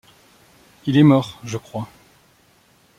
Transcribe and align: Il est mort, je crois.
Il 0.87 0.97
est 0.97 1.03
mort, 1.03 1.39
je 1.45 1.57
crois. 1.59 1.87